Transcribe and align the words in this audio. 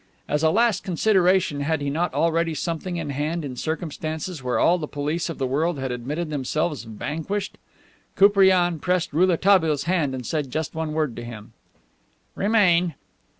As 0.27 0.41
a 0.41 0.49
last 0.49 0.83
consideration 0.83 1.59
had 1.59 1.79
he 1.79 1.91
not 1.91 2.11
already 2.15 2.55
something 2.55 2.97
in 2.97 3.11
hand 3.11 3.45
in 3.45 3.55
circumstances 3.55 4.41
where 4.41 4.57
all 4.57 4.79
the 4.79 4.87
police 4.87 5.29
of 5.29 5.37
the 5.37 5.45
world 5.45 5.77
had 5.77 5.91
admitted 5.91 6.31
themselves 6.31 6.85
vanquished? 6.85 7.59
Koupriane 8.15 8.79
pressed 8.79 9.13
Rouletabille's 9.13 9.83
hand 9.83 10.15
and 10.15 10.25
said 10.25 10.49
just 10.49 10.73
one 10.73 10.93
word 10.93 11.15
to 11.17 11.23
him: 11.23 11.53
"Remain." 12.33 12.95